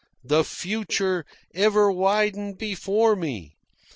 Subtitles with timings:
[0.23, 3.53] The future ever widened before me.